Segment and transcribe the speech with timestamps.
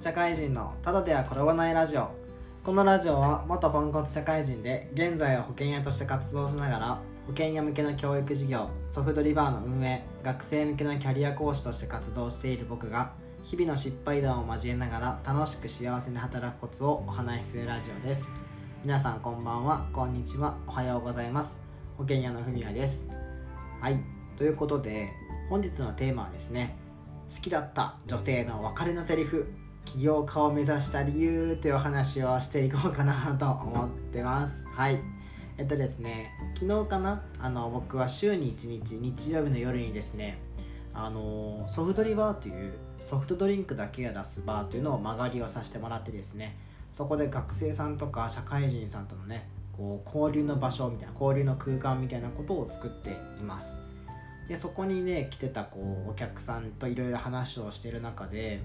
[0.00, 2.08] 社会人のただでは転ばないラジオ。
[2.62, 13.10] このラジオは元ポンコツ社会人で現在は保険屋として活動しながら保険屋向けの教育事業ソフトリバーの運営学生向けのキャリア講師として活動している僕が
[13.42, 18.32] 日々の失敗談を交えながら楽しく幸せに働くコツをお話しするラジオです。
[18.84, 21.60] 皆さんこんばんはこんにちはおはようございます。
[21.96, 23.08] 保険屋のふみやです。
[23.80, 23.98] はい。
[24.36, 25.08] ということで
[25.50, 26.76] 本日のテーマはですね
[27.34, 29.52] 好きだった女性の別れのセリフ。
[29.92, 34.66] 起業家を目指した理由という話をしていこうかなと思ってます。
[34.66, 35.00] はい。
[35.56, 40.38] えっとですね昨日かなあの僕は週に1日日曜日の夜にですね
[40.94, 46.56] あのソフトリバーというソフトドリンクだけが出すバーというのを間借りをさせてもらってですね
[46.92, 53.10] そこで学生さんとか社会人さんとのねこう交流の場所みたいな交流の空間みたいなことを作って
[53.40, 53.82] います。
[54.48, 58.60] でそこにね来てたこうお客さんといろいろ話をしてる中で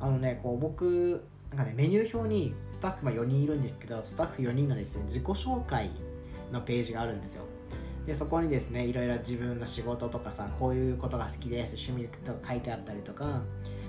[0.00, 5.90] あのねこう僕なんかねメニュー表にスタッフが4人いるんですけどスタッフ4人のですね自己紹介
[6.52, 7.44] のページがあるんですよ。
[8.06, 13.44] でそこにですねいろいろ自分の仕事とかさこういうことが好きです趣味とか書いてあったりとかだか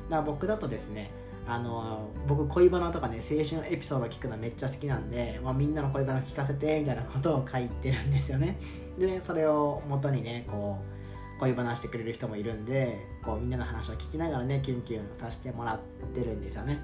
[0.10, 1.12] ら僕だとですね
[1.48, 8.58] あの僕恋バナとかね青春エピソード聞くのめっちゃ好きなんで、まあ、みんなの恋バナ聞かせてみたいなことを書いてるんですよね。
[8.98, 10.97] でそれを元にねこう
[11.40, 15.80] 恋話してくれる人もいるんでこうみんなの話を聞きながらねキュンキュンさせてもらっ
[16.14, 16.80] てるんですよね。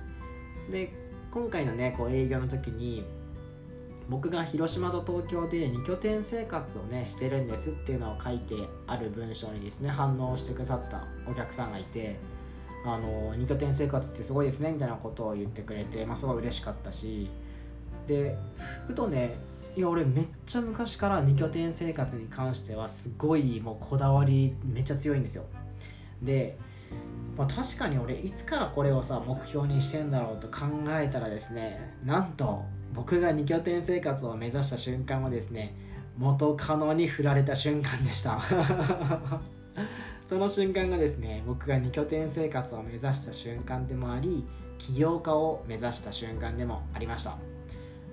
[0.72, 0.94] で
[1.32, 3.04] 今回のねこう営業の時に
[4.10, 12.20] 僕が広島と東京で2拠点生活をねしてるんですっていうのを書いてある文章にですね反応してくださったお客さんがいて
[12.86, 17.30] あの2拠点生活ってすごいですねみたいなことを言ってくれて、まあ、すごい嬉しかったし
[18.08, 18.36] で
[18.88, 19.36] ふとね
[19.76, 25.46] いや俺めっちゃ昔から2拠点生活に関してはすごいもうこだわりめっちゃ強いんですよ。
[26.22, 26.60] で、
[27.36, 32.64] まあ、確かに俺いつからこれをさ目標にしてんだろうと考えたらですねなんと
[32.94, 35.76] 僕が2拠点生活を目指した瞬間はですね
[36.20, 38.40] 元カノに振られた瞬間でした。
[40.30, 44.46] その瞬間がですね僕が2拠点生活を目指した瞬間でもあり
[44.78, 47.53] 起業家を目指した瞬間でもありました。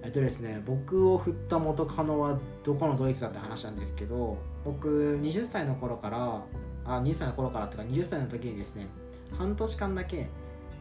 [0.03, 6.43] えっとですね僕を振った元カノはどこのドイツだって話なんですけど僕20歳の頃から
[6.85, 8.87] あ20歳の頃からとか20歳の時にですね
[9.37, 10.29] 半年間だけ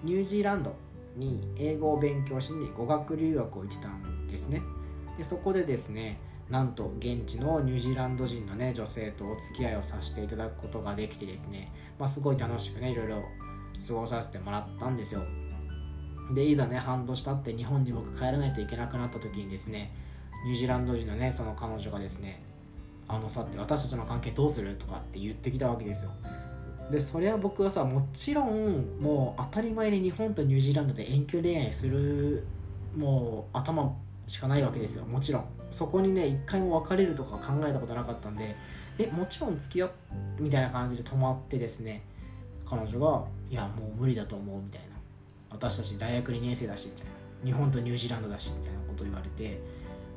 [0.04, 0.74] ニュージーランド
[1.16, 4.62] に英語を勉強しに語学留学を行ってたんですね。
[5.18, 6.20] でそこでですね
[6.50, 13.22] なんと現地のニュージーランド人のね女性とお付き合いをさせていただくことができてですね、まあ、すごい楽しくねいろいろ
[13.88, 15.22] 過ごさせてもらったんですよ。
[16.34, 19.92] でいざね半年経って日本に僕帰らないといけなくなった時にですね
[20.46, 22.42] ニュージーランド人のねその彼女がですね
[23.08, 24.76] あのさって私たちの関係どうする？
[24.76, 26.12] とかって言ってきたわけですよ。
[26.92, 32.46] でそれは僕はさもちろんもう当たり前に日本とニュージーランドで遠距離恋愛する
[32.96, 33.96] もう頭
[34.28, 35.06] しかないわけですよ。
[35.06, 35.46] もちろん。
[35.72, 38.56] そこにね一回も別れるとか考えたことなかったんで
[38.98, 39.92] えもちろん付き合う
[40.40, 42.04] みたいな感じで止まってですね
[42.68, 44.99] 彼女が「いやもう無理だと思う」みたいな。
[45.50, 47.12] 私たち大学2年生だしみたいな
[47.46, 49.60] 日本とニュージーランドだしみたいなこと言われて、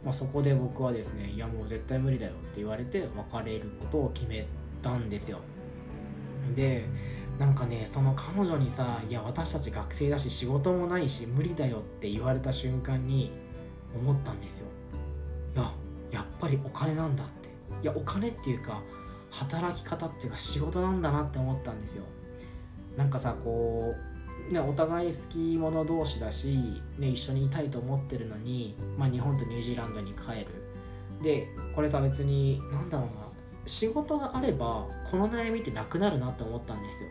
[0.04, 4.46] まあ、そこで僕はですねいやもう絶対無理だよって言われて別れることを決め
[4.82, 5.38] たんですよ。
[6.54, 6.86] で
[7.38, 13.30] なんかねその彼女にさ「いや私たち学生だし仕事もないし無理だよ」って言われた瞬間に
[13.94, 14.66] 思ったんですよ。
[15.54, 15.72] いや
[16.10, 17.42] やっぱりお金なんだって。
[17.82, 18.82] いやお金っていうか
[19.30, 22.04] 働き方っていうか仕事なんだなって思ったんですよ。
[22.96, 24.11] なんかさこう
[24.50, 30.46] ね、お互い好き者同士だし、ね、一緒にいたいと思ってるのに、まあ、日本とニュージーランドに帰る。
[31.22, 33.12] でこれさ別に何だろうな
[33.64, 37.10] 仕事があればこの悩みってなくなるなって思ったんですよ。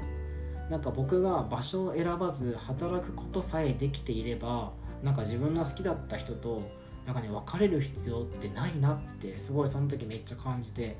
[0.70, 4.72] なんか僕が場所を選ばず働くことさえできていれば
[5.02, 6.62] なんか自分の好きだった人と
[7.06, 10.98] なんかね別れる必要ってないなってすごいその時めっちゃ感じて。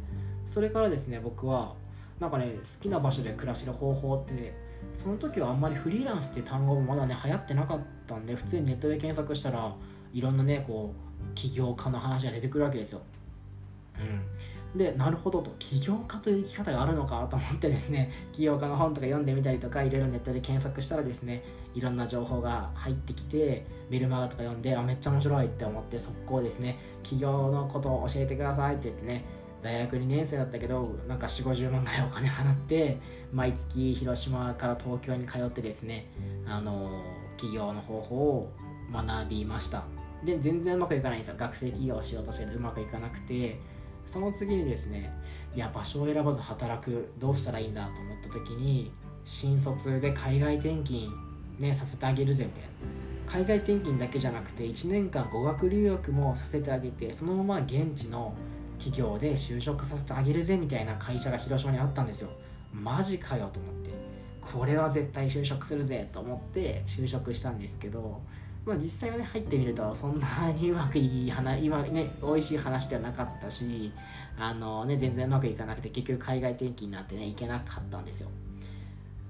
[0.48, 1.76] それからですね僕は
[2.20, 4.54] なんかね好きな場所で暮らせる方法って
[4.96, 9.74] その時はあんまりフリーランスっていう単語もまだね流行ってなかったんで普通にネットで検索したら
[10.14, 13.02] いろんなねこう起業家の話が出てくるわけですよ。
[14.74, 21.44] うん、でなるほどと起業家という生き方があるのかと思ってですね 起業家の本とか読んでみたりとかいろいろネットで検索したらですね
[21.76, 29.26] いろんな情報が入ってきてメルマガとか読んであめっちゃ面白いって思って速攻ですね起業のことを教えてくださいって言ってね
[29.62, 32.98] 大学2年生だったけどなんか4 5 0万ぐらいお金払って
[33.32, 36.08] 毎月広島から東京に通ってですね
[36.46, 37.04] あの
[37.38, 38.52] 企業の方法を
[38.92, 39.84] 学びました。
[40.24, 41.36] で全然うまくいかないんですよ。
[41.38, 43.60] 学生企業をしようとしてうまくいかなくて
[44.06, 45.12] その次にですね
[45.56, 48.92] いや場所を選ばず働くどうしたらいいんだと思った時に
[49.24, 51.10] 新卒で海外転勤
[51.60, 53.02] ねさせてあげるぜみたいな。
[53.32, 58.34] 海外転勤だけじゃなくて1年間語学留学もさせてあげてそのまま現地の
[58.84, 62.30] 企業で就職させてあげるぜみたいな会社が広島にあったんですよ。
[62.74, 63.92] マジかよと思って。
[64.42, 68.20] これは絶対就職するぜと思って就職したんですけど
[68.66, 73.92] まあ実際はね入ってみるとそんなにうまくいい話今ね美味しい話ではなかったし
[74.38, 78.30] あのね全然うまくいかなくて結局海外転勤になってね行けなかったんですよ。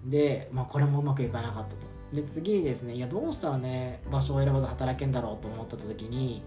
[0.05, 1.91] でまあこれもうまくいかなかったと。
[2.13, 6.41] で次にですねいやどうしたらね場所を選ばず働けんだろうと思った時に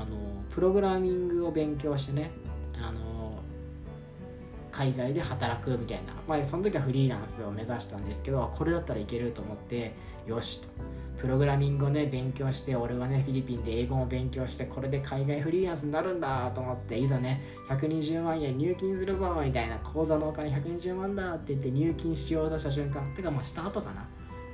[0.00, 0.16] あの
[0.50, 2.30] プログラミングを勉強してね
[2.80, 3.38] あの
[4.70, 9.94] 海外で働くみたいな、まあ、その時はフリーランスを目指したんですけどこれだったらいけると思って
[10.26, 10.68] よしと。
[11.18, 24.06] プログラミングをね勉強して俺はねフィリピンで英語も勉強してこれで海外フリーランスになるんだと思っていざね120万円入金するぞみたいな口座のお金120万だって言って入金しようとした瞬間てかまあした後かな。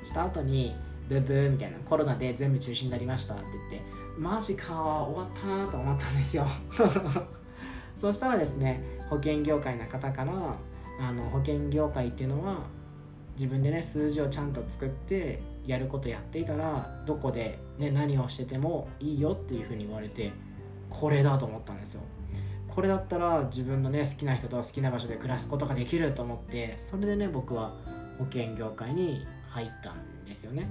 [0.03, 0.75] した後に
[1.09, 3.83] ブーブーみたいなコロナで全部中止になりましたって言って
[4.19, 6.47] マジか終わったと思ったんですよ。
[8.01, 10.33] そしたらですね保険業界の方から
[11.01, 12.59] あの保険業界っていうのは
[13.35, 20.33] 自分でね数字をちゃんと作ってやることやっていたらどこで、ね、何をしててもいいよっていうふうに言われて
[20.91, 22.03] これだと思ったんですよ。
[22.69, 27.73] これだったら自分のね好きな人と好きな場所で暮らすことができると思ってそれでね僕は
[28.19, 30.69] 保険業界に入ったんですよね。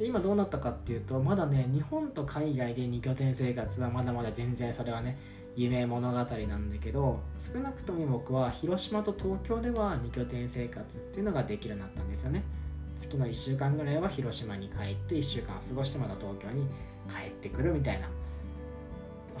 [0.00, 5.18] で今どうなったかっていうとまだね日本と海外で2拠点生活はまだまだ全然それはね
[5.56, 6.26] 夢物語なん
[6.72, 12.42] だけど少なくとも僕は広島と東京では2拠点生活っていうのができるようになったんですよね。
[12.98, 16.66] 月の1週間ぐらいは広島に帰って1週間過ごしてまた東京に
[17.08, 18.08] 帰ってくるみたいな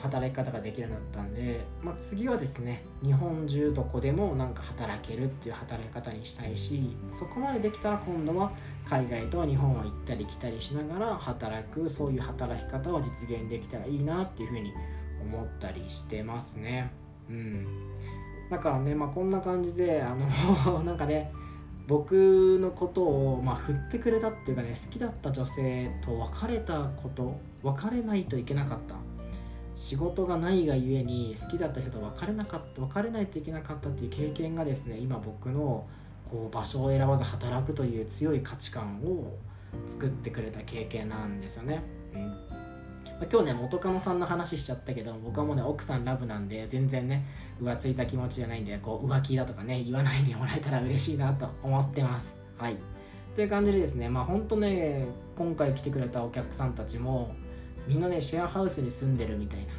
[0.00, 8.52] 働き方ができるようになったんで、まあ、次はですね日本中どこでもなんか働けるっていう働き方にしたいしそこまでできたら今度は
[8.88, 14.72] 海外と日本を行ったり来たりしながら働くそういう働き方を実現できたらいいなっていうふうに
[15.22, 16.90] 思ったりしてますね。
[17.28, 17.66] うん。
[18.50, 20.16] だからねまあこんな感じであ
[20.66, 21.30] の なんかね
[21.86, 29.09] 僕のことを、まあ、振ってくれたっていうかね好きだった女性と別れたこと別れないといけなかった。
[29.80, 35.88] 仕事がないがゆえに好きだった人と別れなかった別れないといけなかったっていう経験がですね今僕の
[36.30, 39.38] こう場所を選ばず働くという強い価値観を
[39.88, 41.82] 作ってくれた経験なんですよね。
[42.12, 43.26] うん。
[43.32, 47.24] 今日ね元カノさんの話しちゃったけど僕はもうね奥さんラブなんで全然ね
[47.62, 52.36] 浮ついた気持ちじゃないんでこう浮気だとかね言わないでもらえたら嬉しいなと思ってます。
[52.58, 52.76] はい。
[53.34, 55.06] という感じでですねまあほんとね
[55.38, 57.34] 今回来てくれたお客さんたちも
[57.90, 59.72] みんなねシェアハウスに住んでるみたいな。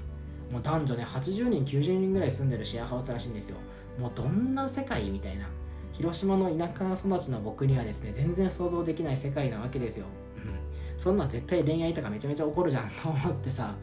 [0.52, 3.58] もう男女ね80人90人ぐらい住んでるシェアハウスらしいんですよ。
[3.98, 5.48] もうどんな世界みたいな。
[5.94, 10.06] 広島の田舎育ちの僕にはですね全然想像できない世界なわけですよ。
[10.36, 11.00] うん。
[11.00, 12.90] そんなん絶対恋愛とかめちゃめちゃ怒るじゃん。
[13.02, 13.74] と思ってさ。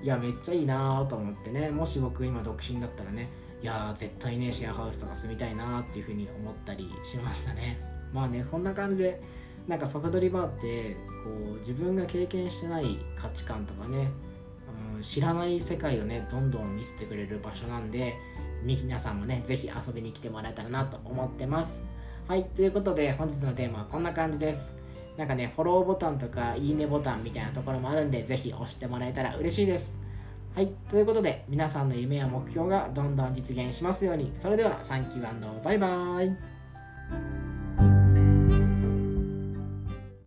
[0.00, 1.70] いやめっちゃいいなと思ってね。
[1.70, 3.28] もし僕今独身だったらね。
[3.60, 7.80] いや絶対ねシェアハウスとか住みたいなっていうふうに思ったりしましたね。
[8.12, 9.20] まあねこんな感じで
[9.68, 14.10] なんかソフトリバーってこう自分が経験してない価値観とかね、
[14.96, 18.14] うん、知らない世界をねどんどん見せてくれる場所なんで
[18.62, 21.80] 皆さんもね是非遊びに来てもらえたらなと思ってます
[22.28, 24.82] はいということで本日のテーマはこんな感じです
[25.16, 29.98] なんかね、フォローボタンとかいいねボタンみたいなところもあるんで、ぜひ押してもらえたら嬉しいです。
[30.54, 34.32] はい、ということで、皆さんの夢や目標がどんどん実現しますように。
[34.40, 36.36] それでは、サンキューバイバーイ。